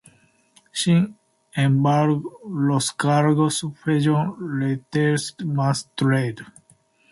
Sin 0.71 1.15
embargo, 1.53 2.39
los 2.49 2.91
cargos 2.91 3.61
fueron 3.83 4.59
retirados 4.59 5.35
más 5.45 5.91
tarde. 5.93 6.37